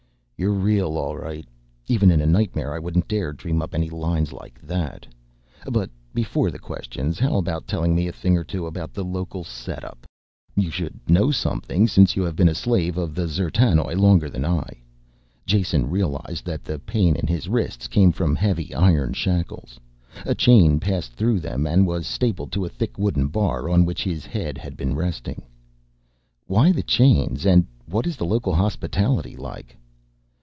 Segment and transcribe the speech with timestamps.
[0.41, 1.45] "You're real all right.
[1.87, 5.05] Even in a nightmare I wouldn't dare dream up any lines like that.
[5.67, 9.43] But before the questions, how about telling me a thing or two about the local
[9.43, 10.07] setup,
[10.55, 14.43] you should know something since you have been a slave of the D'zertanoj longer than
[14.43, 14.69] I have."
[15.45, 19.79] Jason realized that the pain in his wrists came from heavy iron shackles.
[20.25, 24.03] A chain passed through them and was stapled to a thick wooden bar on which
[24.03, 25.43] his head had been resting.
[26.47, 29.77] "Why the chains and what is the local hospitality like?"